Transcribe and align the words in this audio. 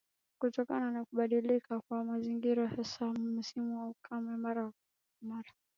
Kutokana 0.39 0.91
na 0.91 1.03
kubadilika 1.05 1.79
kwa 1.79 2.03
mazingira 2.03 2.67
hasa 2.67 3.05
msimu 3.13 3.79
wa 3.79 3.87
ukame 3.89 4.31
wa 4.31 4.37
mara 4.37 4.61
kwa 4.63 4.73
mara 5.29 5.51